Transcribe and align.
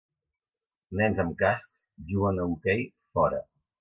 Nens 1.01 1.21
amb 1.23 1.37
cascs 1.43 1.85
juguen 2.13 2.41
a 2.41 2.49
hoquei 2.55 2.83
fora. 3.19 3.45